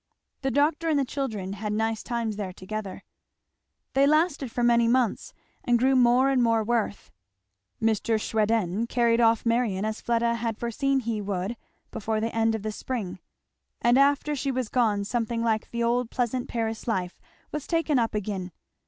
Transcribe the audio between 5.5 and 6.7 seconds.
and grew more and more